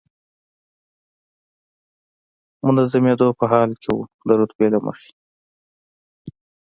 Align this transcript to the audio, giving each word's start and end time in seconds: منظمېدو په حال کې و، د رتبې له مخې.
منظمېدو 2.65 3.27
په 3.39 3.45
حال 3.51 3.71
کې 3.81 3.89
و، 3.95 3.99
د 4.27 4.29
رتبې 4.39 4.67
له 4.73 4.79
مخې. 4.85 5.11